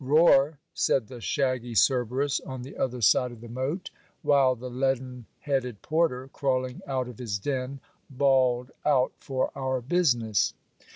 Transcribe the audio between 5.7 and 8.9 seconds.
porter, crawling out of his den, bawled